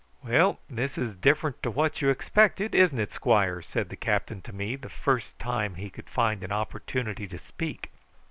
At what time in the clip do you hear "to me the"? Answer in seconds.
4.41-4.89